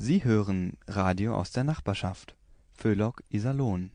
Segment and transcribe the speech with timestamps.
[0.00, 2.36] Sie hören Radio aus der Nachbarschaft.
[2.72, 3.90] Föhlock Iserlohn.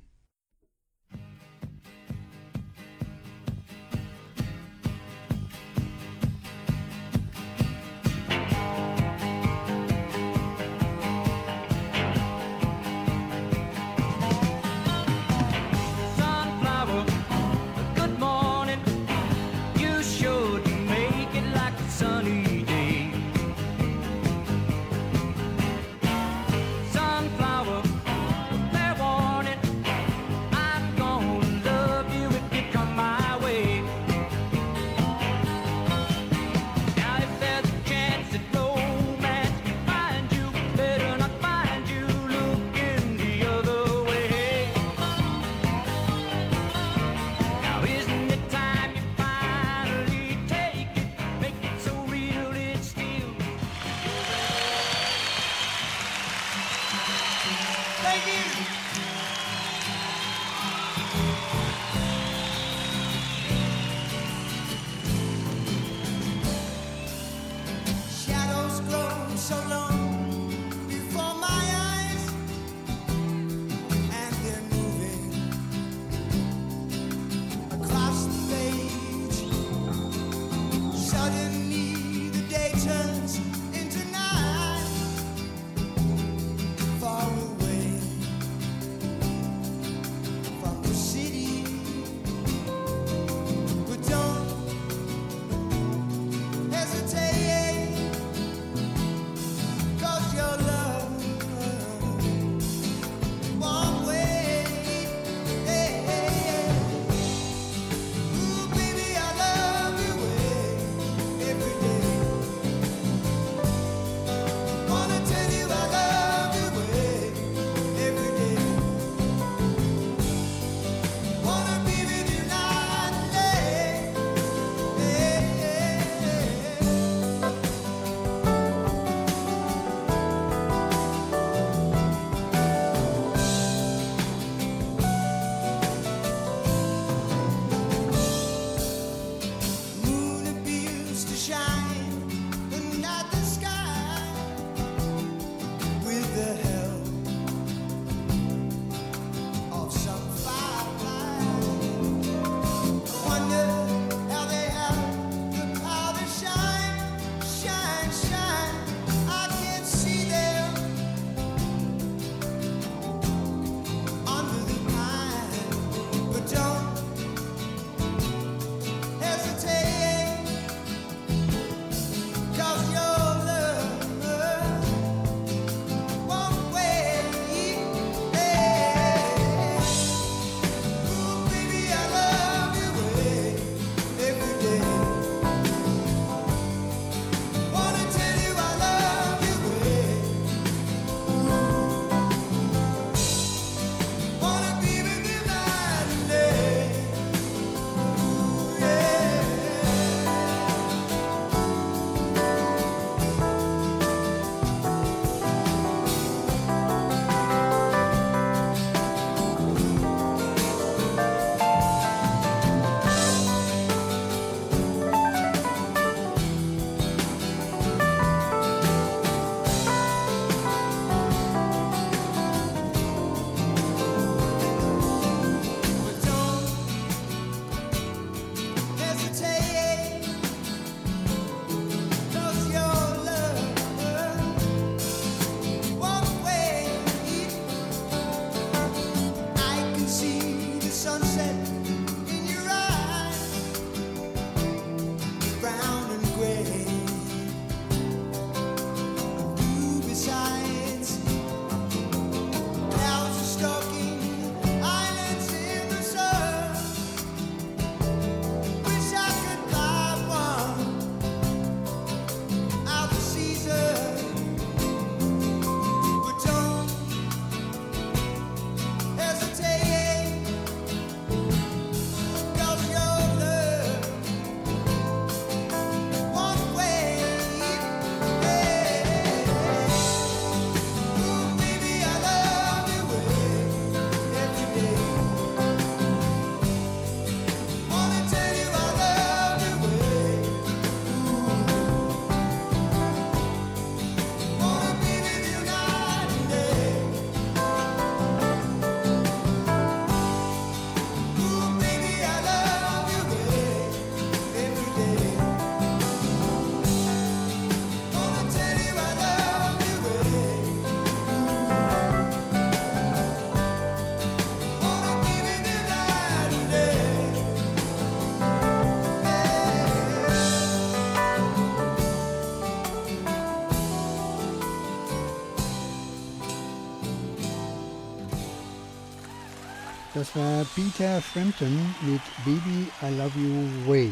[330.35, 334.11] War Peter Frampton mit Baby I Love You Way.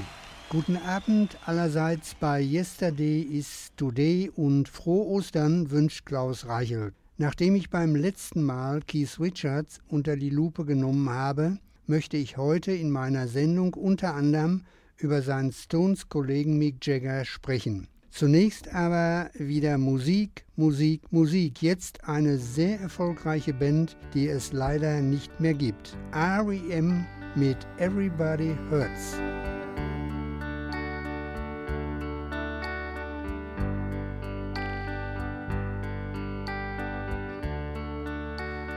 [0.50, 6.94] Guten Abend allerseits bei Yesterday is Today und frohe Ostern wünscht Klaus Reichelt.
[7.18, 11.58] Nachdem ich beim letzten Mal Keith Richards unter die Lupe genommen habe,
[11.88, 14.66] möchte ich heute in meiner Sendung unter anderem
[14.98, 17.88] über seinen Stones-Kollegen Mick Jagger sprechen.
[18.12, 21.62] Zunächst aber wieder Musik, Musik, Musik.
[21.62, 25.98] Jetzt eine sehr erfolgreiche Band, die es leider nicht mehr gibt.
[26.14, 27.06] REM
[27.36, 29.14] mit Everybody Hurts.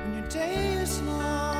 [0.04, 1.53] When your day is long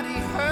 [0.00, 0.49] everybody hurts.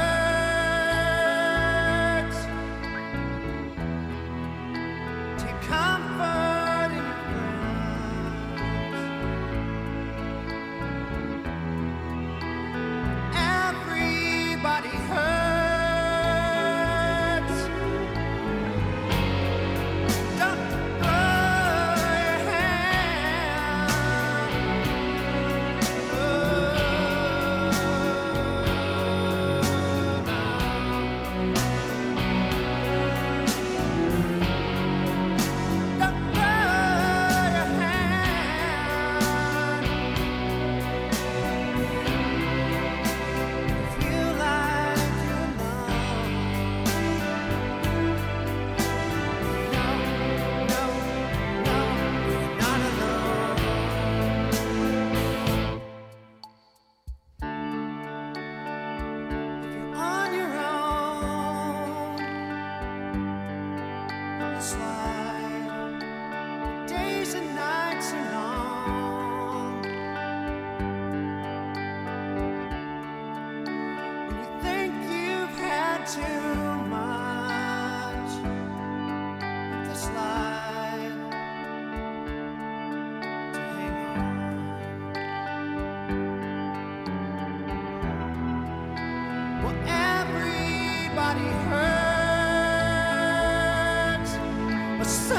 [95.08, 95.37] so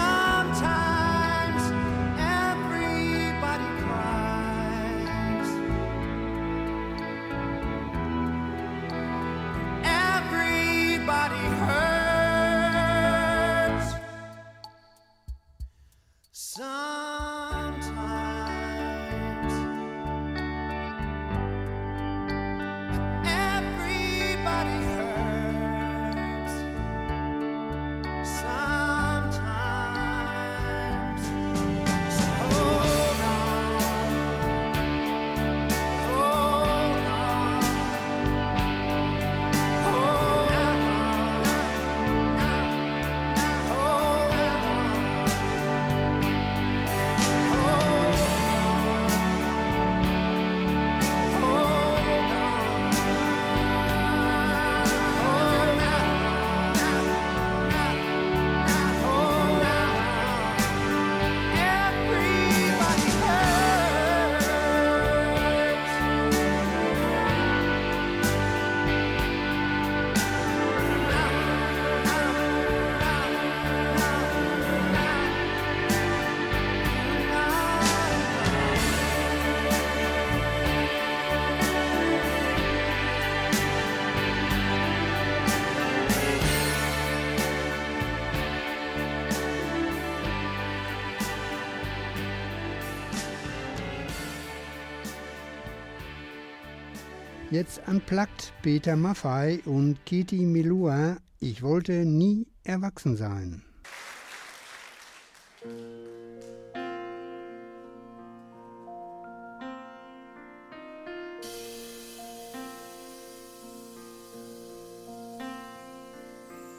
[97.51, 101.17] Jetzt unplugged Peter Maffei und Kitty Milua.
[101.39, 103.63] Ich wollte nie erwachsen sein.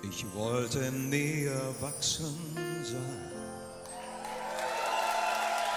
[0.03, 2.37] Ich wollte nie erwachsen
[2.85, 3.33] sein,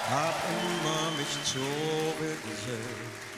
[0.09, 3.32] hab immer mich zurückgesetzt.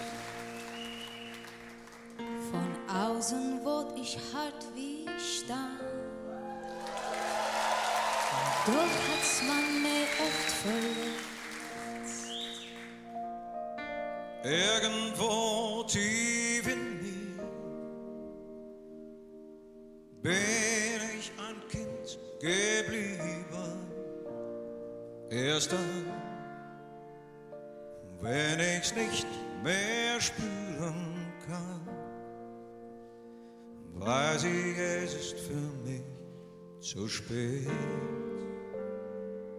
[4.06, 5.80] Außen wurde ich hart wie Stein.
[8.66, 11.36] Doch hat's man mir oft verletzt.
[14.44, 17.44] Irgendwo tief in mir
[20.22, 23.90] bin ich ein Kind geblieben.
[25.30, 26.05] Erst dann,
[34.06, 36.04] weiß ich, es ist für mich
[36.80, 37.68] zu spät,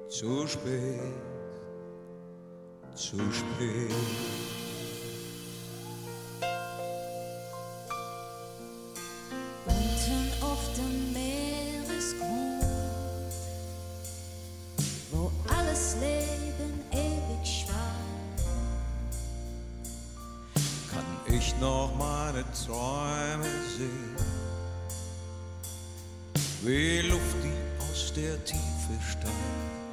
[0.08, 1.00] zu spät,
[2.94, 4.45] zu spät.
[26.66, 29.85] Wie Luft, die aus der Tiefe steigt.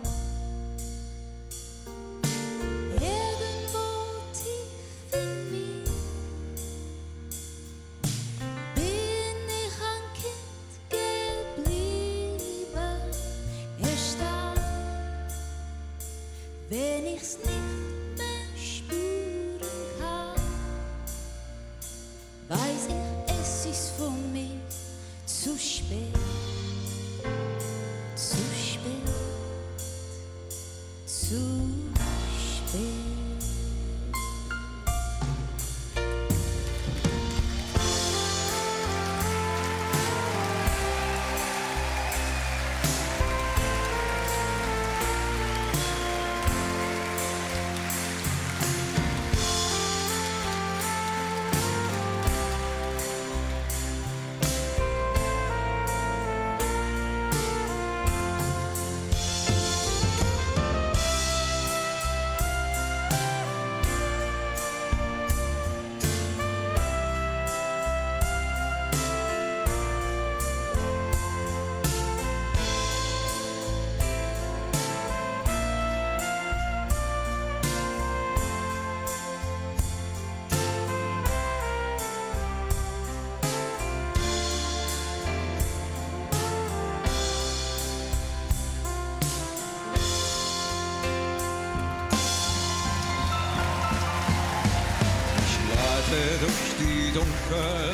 [96.44, 97.94] Durch die Dunkelheit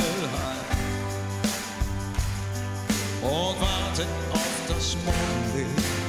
[3.21, 6.08] und warte auf das Mondlicht.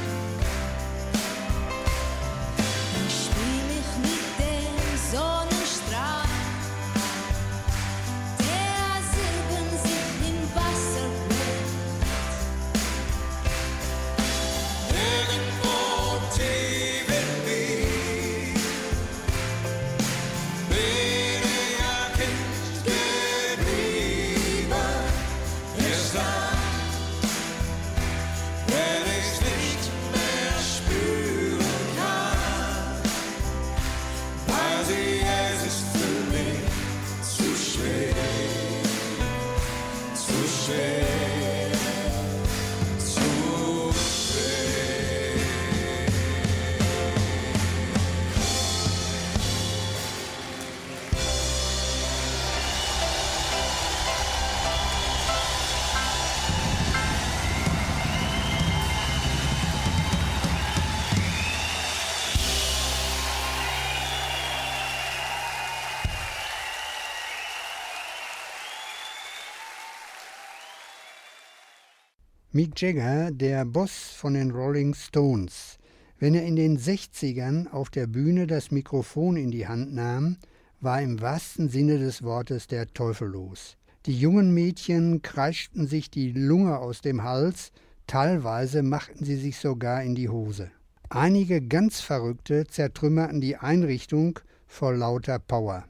[72.60, 75.78] Mick Jagger, der Boss von den Rolling Stones.
[76.18, 80.36] Wenn er in den 60ern auf der Bühne das Mikrofon in die Hand nahm,
[80.78, 83.78] war im wahrsten Sinne des Wortes der Teufel los.
[84.04, 87.72] Die jungen Mädchen kreischten sich die Lunge aus dem Hals,
[88.06, 90.70] teilweise machten sie sich sogar in die Hose.
[91.08, 95.86] Einige ganz Verrückte zertrümmerten die Einrichtung vor lauter Power.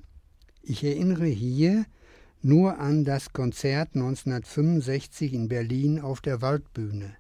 [0.63, 1.85] Ich erinnere hier
[2.43, 7.15] nur an das Konzert 1965 in Berlin auf der Waldbühne.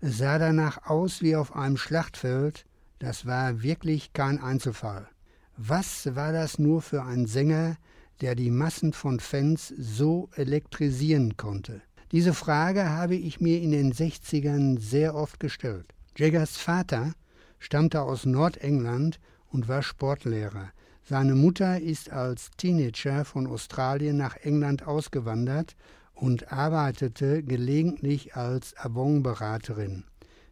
[0.00, 2.64] Es sah danach aus wie auf einem Schlachtfeld,
[2.98, 5.08] das war wirklich kein Einzelfall.
[5.56, 7.76] Was war das nur für ein Sänger,
[8.20, 11.82] der die Massen von Fans so elektrisieren konnte?
[12.10, 15.94] Diese Frage habe ich mir in den 60ern sehr oft gestellt.
[16.16, 17.12] Jaggers Vater
[17.58, 20.70] stammte aus Nordengland und war Sportlehrer.
[21.08, 25.74] Seine Mutter ist als Teenager von Australien nach England ausgewandert
[26.12, 30.04] und arbeitete gelegentlich als Avon-Beraterin.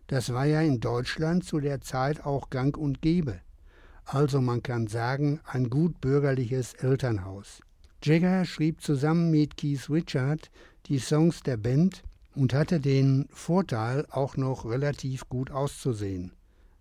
[0.06, 3.38] Das war ja in Deutschland zu der Zeit auch gang und gäbe.
[4.06, 7.60] Also man kann sagen, ein gut bürgerliches Elternhaus.
[8.02, 10.50] Jagger schrieb zusammen mit Keith Richard
[10.86, 12.02] die Songs der Band
[12.34, 16.32] und hatte den Vorteil, auch noch relativ gut auszusehen.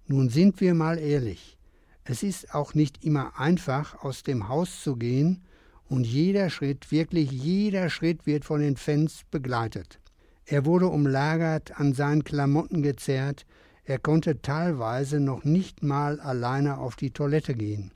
[0.07, 1.57] Nun sind wir mal ehrlich,
[2.05, 5.43] es ist auch nicht immer einfach, aus dem Haus zu gehen,
[5.87, 9.99] und jeder Schritt, wirklich jeder Schritt wird von den Fans begleitet.
[10.45, 13.45] Er wurde umlagert, an seinen Klamotten gezerrt,
[13.83, 17.91] er konnte teilweise noch nicht mal alleine auf die Toilette gehen.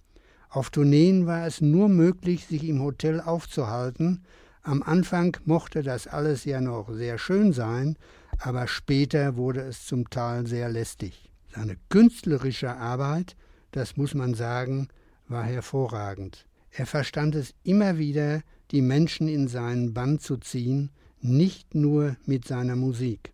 [0.50, 4.24] Auf Tourneen war es nur möglich, sich im Hotel aufzuhalten.
[4.62, 7.98] Am Anfang mochte das alles ja noch sehr schön sein,
[8.40, 11.32] aber später wurde es zum Teil sehr lästig.
[11.54, 13.36] Seine künstlerische Arbeit,
[13.72, 14.88] das muss man sagen,
[15.28, 16.46] war hervorragend.
[16.72, 22.48] Er verstand es immer wieder, die Menschen in seinen Bann zu ziehen, nicht nur mit
[22.48, 23.34] seiner Musik.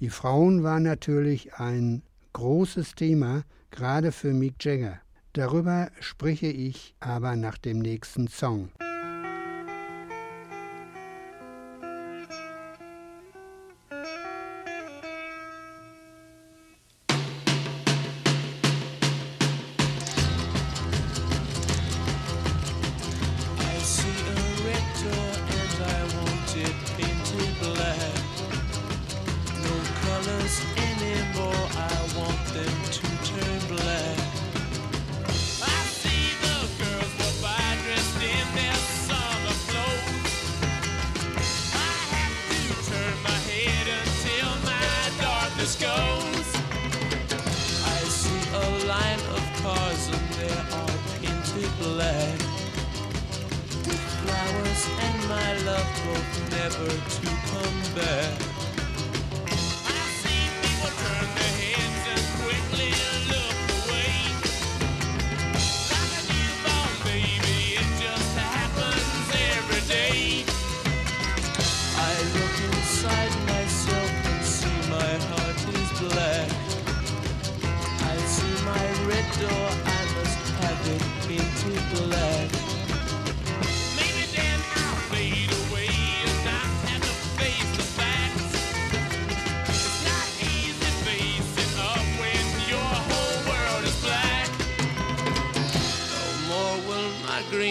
[0.00, 5.00] Die Frauen waren natürlich ein großes Thema, gerade für Mick Jagger.
[5.32, 8.70] Darüber spreche ich aber nach dem nächsten Song.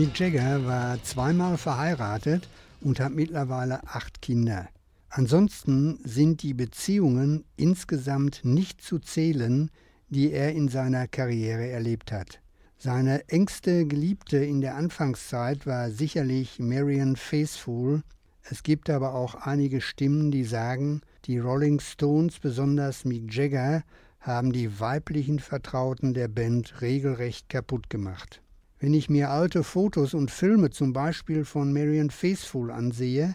[0.00, 2.48] Mick Jagger war zweimal verheiratet
[2.80, 4.66] und hat mittlerweile acht Kinder.
[5.10, 9.70] Ansonsten sind die Beziehungen insgesamt nicht zu zählen,
[10.08, 12.40] die er in seiner Karriere erlebt hat.
[12.78, 18.00] Seine engste Geliebte in der Anfangszeit war sicherlich Marian Faithfull.
[18.42, 23.82] Es gibt aber auch einige Stimmen, die sagen, die Rolling Stones, besonders Mick Jagger,
[24.18, 28.40] haben die weiblichen Vertrauten der Band regelrecht kaputt gemacht.
[28.82, 33.34] Wenn ich mir alte Fotos und Filme zum Beispiel von Marian Faithfull ansehe,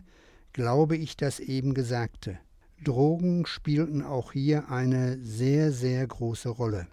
[0.54, 2.40] glaube ich das eben Gesagte.
[2.84, 6.88] Drogen spielten auch hier eine sehr, sehr große Rolle.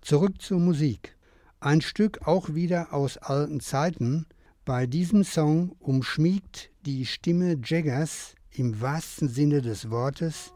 [0.00, 1.14] Zurück zur Musik.
[1.60, 4.24] Ein Stück auch wieder aus alten Zeiten.
[4.64, 10.54] Bei diesem Song umschmiegt die Stimme Jaggers im wahrsten Sinne des Wortes,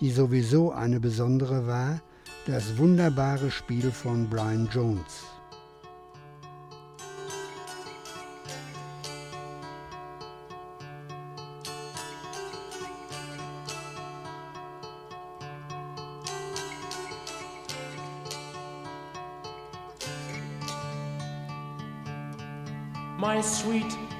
[0.00, 2.00] die sowieso eine besondere war,
[2.46, 5.37] das wunderbare Spiel von Brian Jones.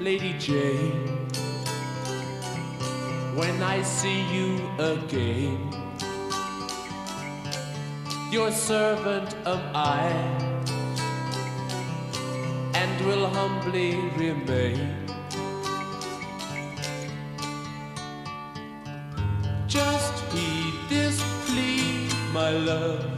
[0.00, 1.08] Lady Jane.
[3.34, 5.58] When I see you again,
[8.30, 10.06] your servant am I,
[12.74, 14.94] and will humbly remain.
[19.66, 23.17] Just heed this plea, my love,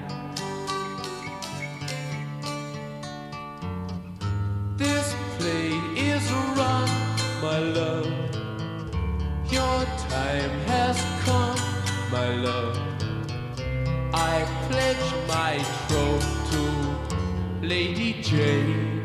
[9.51, 11.59] Your time has come,
[12.09, 12.77] my love.
[14.13, 15.57] I pledge my
[15.89, 19.00] troth to Lady Jane.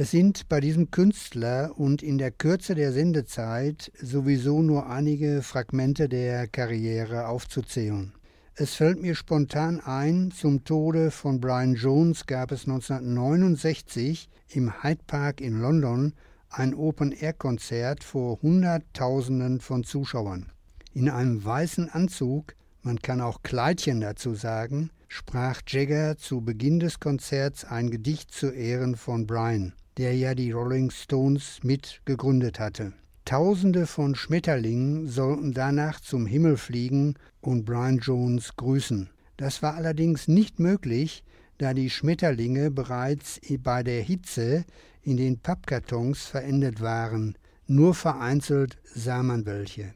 [0.00, 6.08] Es sind bei diesem Künstler und in der Kürze der Sendezeit sowieso nur einige Fragmente
[6.08, 8.14] der Karriere aufzuzählen.
[8.54, 15.02] Es fällt mir spontan ein, zum Tode von Brian Jones gab es 1969 im Hyde
[15.06, 16.14] Park in London
[16.48, 20.50] ein Open-Air-Konzert vor Hunderttausenden von Zuschauern.
[20.94, 27.00] In einem weißen Anzug, man kann auch Kleidchen dazu sagen, sprach Jagger zu Beginn des
[27.00, 32.92] Konzerts ein Gedicht zu Ehren von Brian, der ja die Rolling Stones mit gegründet hatte.
[33.24, 39.10] Tausende von Schmetterlingen sollten danach zum Himmel fliegen und Brian Jones grüßen.
[39.36, 41.24] Das war allerdings nicht möglich,
[41.58, 44.64] da die Schmetterlinge bereits bei der Hitze
[45.02, 47.36] in den Pappkartons verendet waren.
[47.66, 49.92] Nur vereinzelt sah man welche.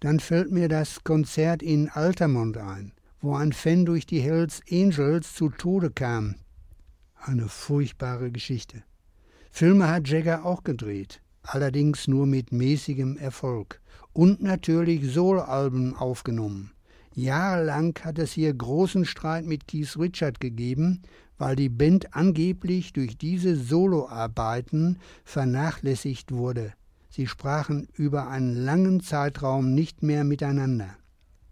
[0.00, 5.34] Dann fällt mir das Konzert in Altamont ein, wo ein Fan durch die Hells Angels
[5.34, 6.36] zu Tode kam.
[7.16, 8.82] Eine furchtbare Geschichte.
[9.50, 11.20] Filme hat Jagger auch gedreht.
[11.42, 13.80] allerdings nur mit mäßigem Erfolg.
[14.12, 16.72] Und natürlich Soul-Alben aufgenommen.
[17.14, 21.02] Jahrelang hat es hier großen Streit mit Keith Richard gegeben,
[21.38, 26.74] weil die Band angeblich durch diese Soloarbeiten vernachlässigt wurde.
[27.08, 30.97] Sie sprachen über einen langen Zeitraum nicht mehr miteinander.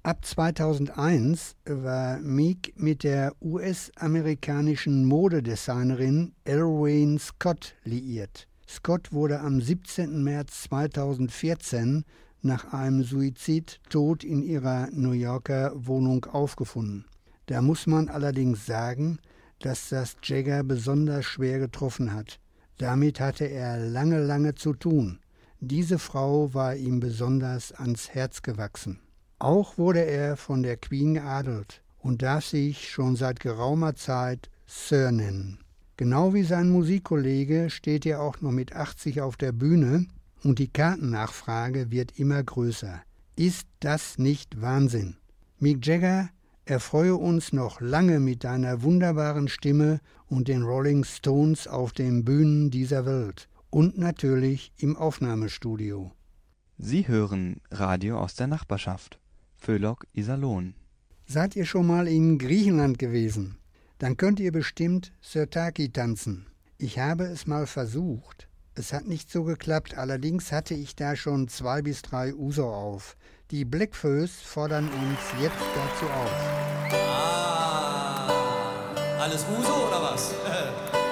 [0.07, 8.47] Ab 2001 war Meek mit der US-amerikanischen Modedesignerin Elwayne Scott liiert.
[8.69, 10.23] Scott wurde am 17.
[10.23, 12.05] März 2014
[12.41, 17.07] nach einem Suizid tot in ihrer New Yorker Wohnung aufgefunden.
[17.47, 19.19] Da muss man allerdings sagen,
[19.59, 22.39] dass das Jagger besonders schwer getroffen hat.
[22.79, 25.19] Damit hatte er lange, lange zu tun.
[25.59, 29.01] Diese Frau war ihm besonders ans Herz gewachsen.
[29.39, 35.13] Auch wurde er von der Queen geadelt und darf sich schon seit geraumer Zeit Sir
[35.13, 35.59] nennen.
[35.99, 40.07] Genau wie sein Musikkollege steht er auch noch mit 80 auf der Bühne
[40.43, 43.03] und die Kartennachfrage wird immer größer.
[43.37, 45.17] Ist das nicht Wahnsinn?
[45.59, 46.31] Mick Jagger,
[46.65, 52.71] erfreue uns noch lange mit deiner wunderbaren Stimme und den Rolling Stones auf den Bühnen
[52.71, 56.13] dieser Welt und natürlich im Aufnahmestudio.
[56.79, 59.19] Sie hören Radio aus der Nachbarschaft.
[59.67, 60.75] Föhlock Iserlohn.
[61.27, 63.59] Seid ihr schon mal in Griechenland gewesen?
[63.99, 66.47] Dann könnt ihr bestimmt Sirtaki tanzen.
[66.79, 68.47] Ich habe es mal versucht.
[68.77, 73.17] Es hat nicht so geklappt, allerdings hatte ich da schon zwei bis drei Uso auf.
[73.51, 76.31] Die Blackfoes fordern uns jetzt dazu auf.
[77.09, 78.29] Ah,
[79.19, 80.33] alles Uso oder was?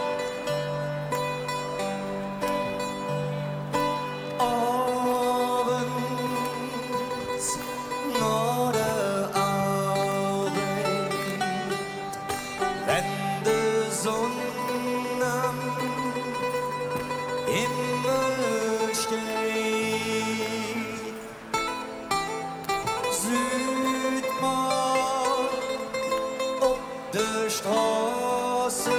[27.49, 28.91] Straße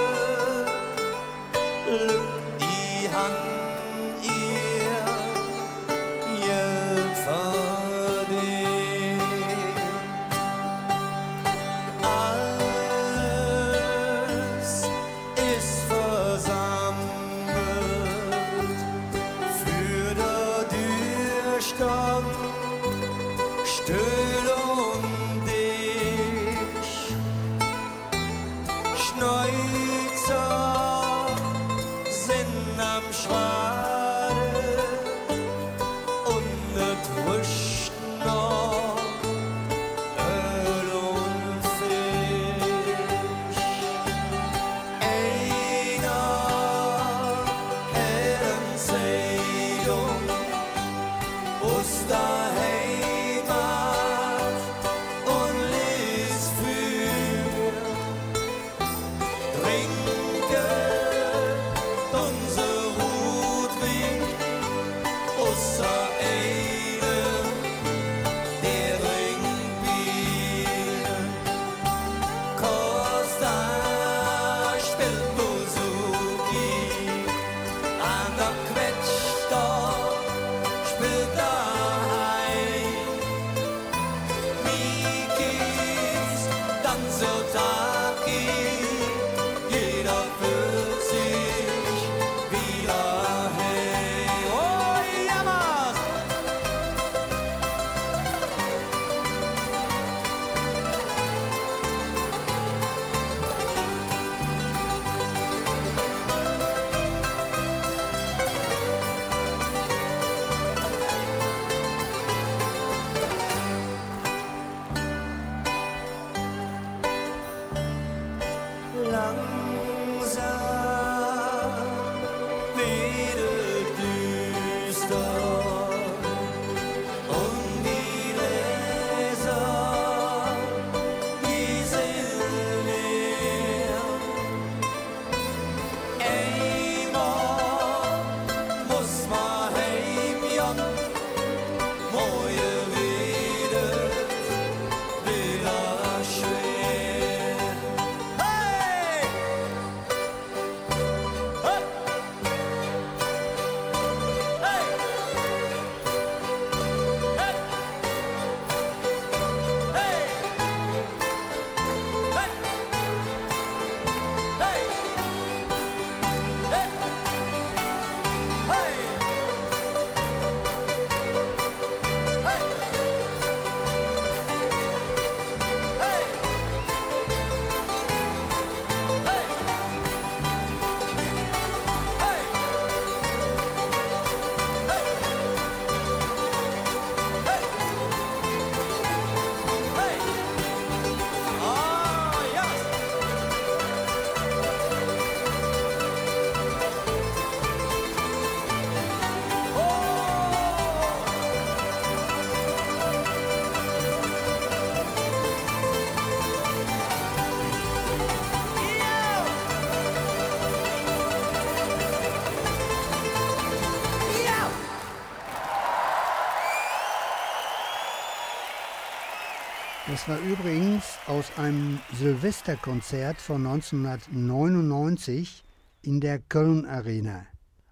[220.26, 225.64] Das war übrigens aus einem Silvesterkonzert von 1999
[226.02, 227.46] in der Köln Arena.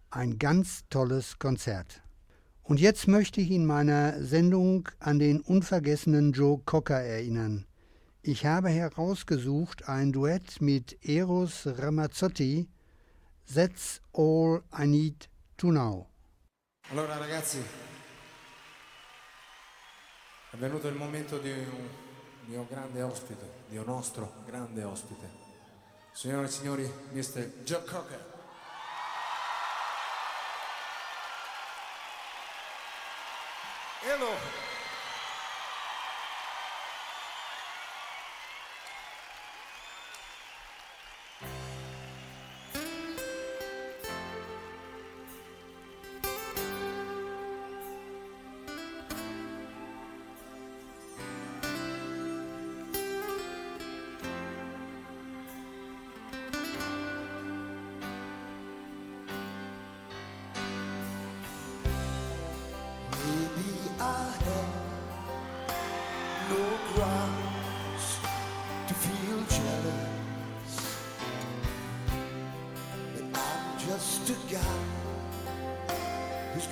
[0.09, 2.01] Ein ganz tolles Konzert.
[2.63, 7.67] Und jetzt möchte ich in meiner Sendung an den unvergessenen Joe Cocker erinnern.
[8.23, 12.67] Ich habe herausgesucht ein Duett mit Eros Ramazzotti,
[13.53, 16.07] That's All I Need to Know.
[16.89, 17.59] Allora ragazzi,
[20.51, 22.11] è venuto il momento di un
[22.47, 25.41] mio grande ospite, un nostro grande ospite.
[26.11, 27.63] Signore e signori, Mr.
[27.63, 28.31] Joe Cocker.
[34.01, 34.72] Hello.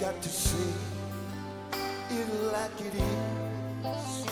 [0.02, 0.74] Got to say
[2.10, 4.26] it like it is.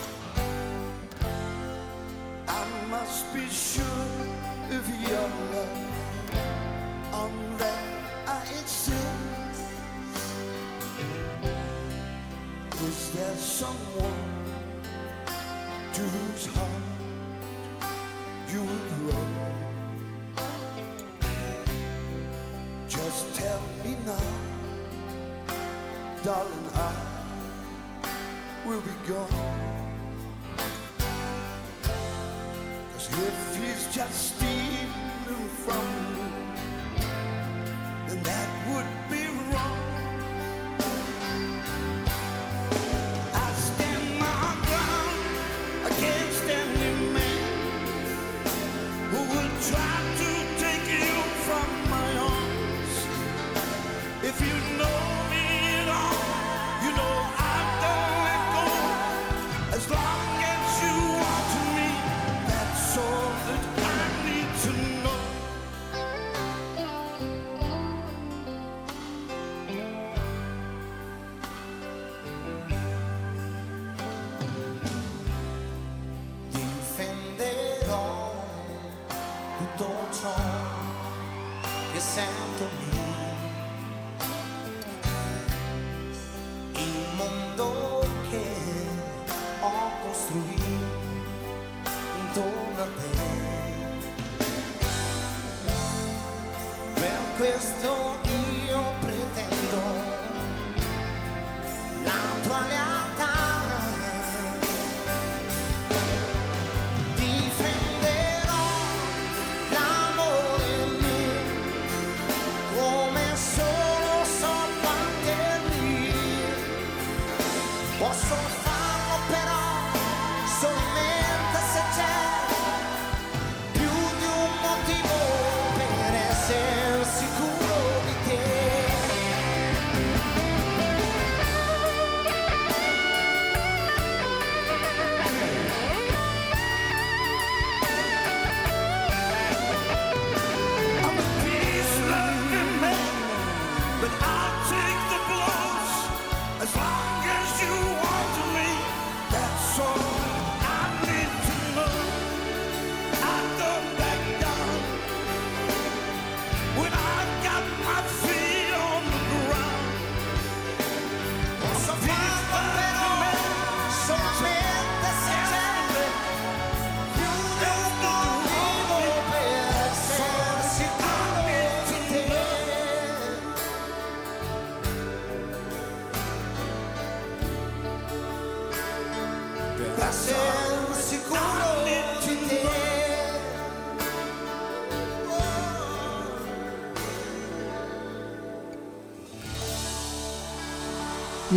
[2.48, 3.86] I must be sure
[4.72, 5.78] of your love.
[7.14, 7.84] On that
[8.26, 9.62] I insist.
[12.88, 14.26] Is there someone
[15.94, 16.99] to whose heart
[26.24, 26.94] darling, I
[28.66, 29.59] will be gone.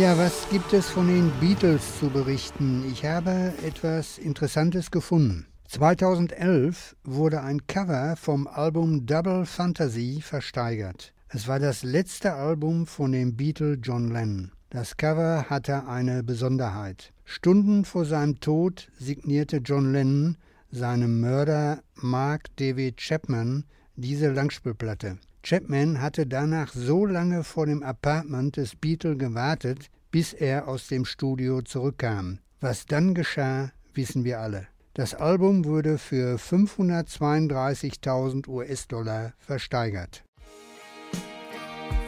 [0.03, 2.83] Ja, was gibt es von den Beatles zu berichten?
[2.91, 5.47] Ich habe etwas Interessantes gefunden.
[5.69, 11.13] 2011 wurde ein Cover vom Album Double Fantasy versteigert.
[11.29, 14.51] Es war das letzte Album von dem Beatle John Lennon.
[14.69, 17.13] Das Cover hatte eine Besonderheit.
[17.23, 20.35] Stunden vor seinem Tod signierte John Lennon
[20.69, 23.63] seinem Mörder Mark David Chapman
[23.95, 25.17] diese Langspielplatte.
[25.43, 31.05] Chapman hatte danach so lange vor dem Apartment des Beatle gewartet, bis er aus dem
[31.05, 32.39] Studio zurückkam.
[32.61, 34.67] Was dann geschah, wissen wir alle.
[34.93, 40.23] Das Album wurde für 532.000 US-Dollar versteigert.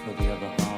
[0.06, 0.75] for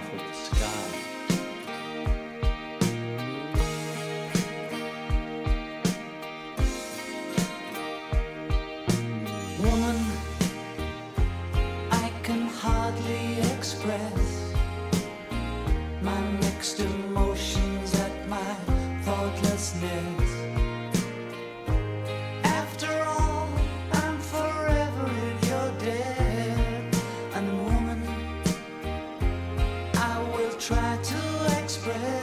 [30.67, 32.16] try to express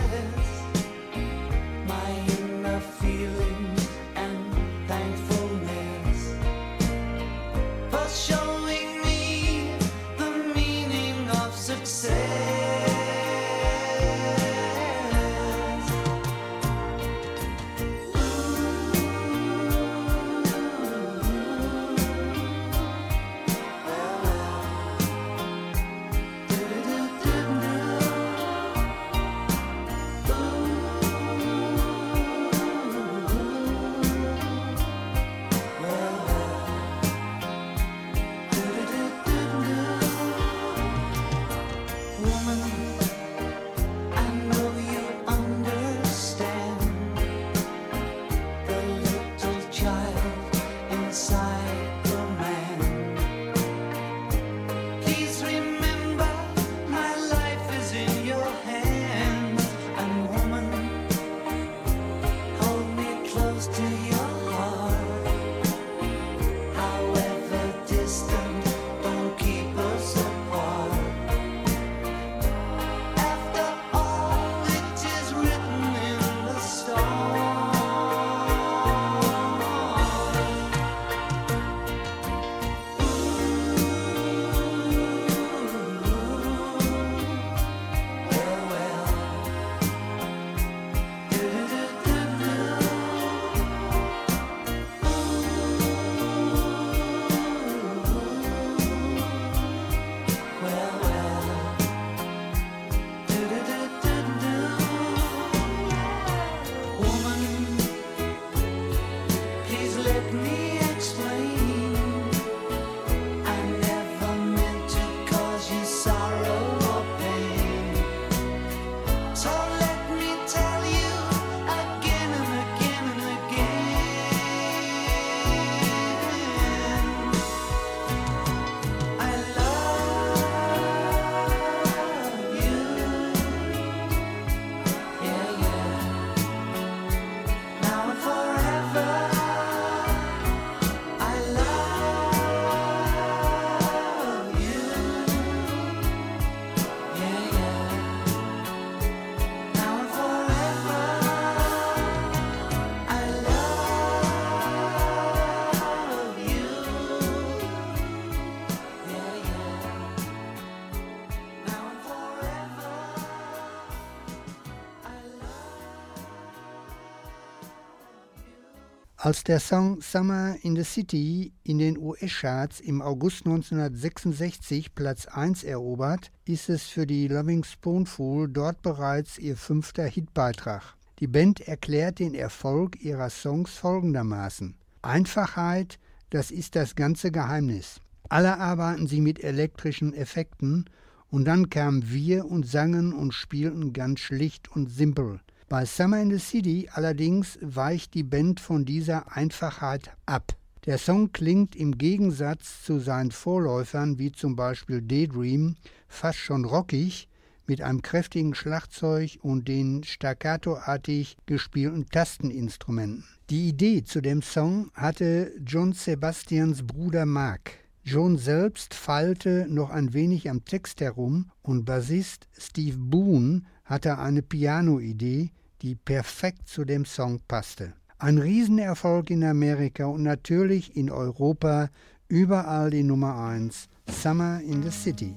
[169.25, 175.65] Als der Song Summer in the City in den US-Charts im August 1966 Platz 1
[175.65, 180.83] erobert, ist es für die Loving Spoonful dort bereits ihr fünfter Hitbeitrag.
[181.21, 184.75] Die Band erklärt den Erfolg ihrer Songs folgendermaßen.
[185.01, 185.99] Einfachheit,
[186.29, 188.03] das ist das ganze Geheimnis.
[188.29, 190.85] Alle arbeiten sie mit elektrischen Effekten
[191.31, 195.41] und dann kamen wir und sangen und spielten ganz schlicht und simpel.
[195.69, 200.55] Bei Summer in the City allerdings weicht die Band von dieser Einfachheit ab.
[200.85, 207.29] Der Song klingt im Gegensatz zu seinen Vorläufern wie zum Beispiel Daydream fast schon rockig
[207.67, 213.25] mit einem kräftigen Schlagzeug und den staccatoartig gespielten Tasteninstrumenten.
[213.49, 217.73] Die Idee zu dem Song hatte John Sebastians Bruder Mark.
[218.05, 224.43] John selbst feilte noch ein wenig am Text herum und Bassist Steve Boone hatte eine
[224.43, 225.51] Piano-Idee,
[225.83, 227.93] die perfekt zu dem Song passte.
[228.19, 231.91] Ein Riesenerfolg in Amerika und natürlich in Europa,
[232.29, 235.35] überall die Nummer 1, Summer in the City.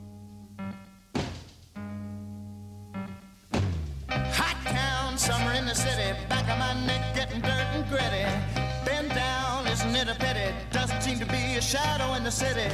[4.10, 8.24] Hot town, summer in the city, back of my neck getting dirt and gritty.
[8.86, 10.54] Bend down, isn't it a pity?
[10.72, 12.72] Doesn't seem to be a shadow in the city.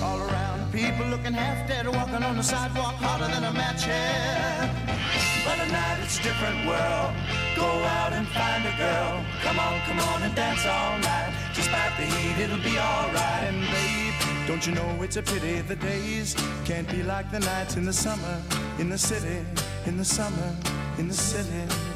[0.00, 5.15] All around, people looking half dead, walking on the sidewalk harder than a match, yeah.
[5.46, 7.12] But at night it's a different world.
[7.54, 9.24] Go out and find a girl.
[9.44, 11.32] Come on, come on and dance all night.
[11.54, 13.44] Despite the heat, it'll be alright.
[13.50, 16.34] And babe, don't you know it's a pity the days
[16.64, 18.42] can't be like the nights in the summer,
[18.80, 19.38] in the city,
[19.86, 20.50] in the summer,
[20.98, 21.95] in the city.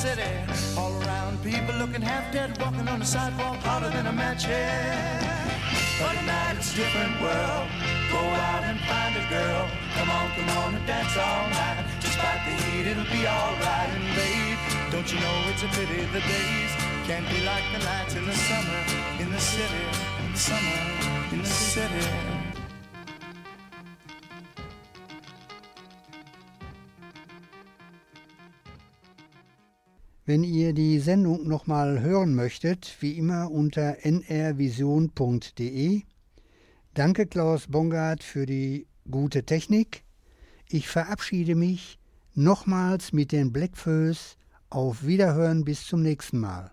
[0.00, 0.32] City.
[0.78, 5.20] All around, people looking half dead, walking on the sidewalk harder than a match head.
[6.00, 7.68] But at night it's a different world.
[8.08, 9.68] Go out and find a girl.
[9.96, 11.84] Come on, come on and dance all night.
[12.00, 13.90] Despite the heat, it'll be alright.
[13.92, 16.72] And babe, don't you know it's a pity the days
[17.04, 18.80] can't be like the nights in the summer,
[19.20, 19.84] in the city,
[20.24, 20.80] in the summer,
[21.32, 22.39] in the city.
[30.26, 36.02] Wenn ihr die Sendung nochmal hören möchtet, wie immer unter nrvision.de.
[36.94, 40.04] Danke Klaus Bongard für die gute Technik.
[40.68, 41.98] Ich verabschiede mich
[42.34, 44.36] nochmals mit den Blackfoes.
[44.68, 46.70] Auf Wiederhören bis zum nächsten Mal.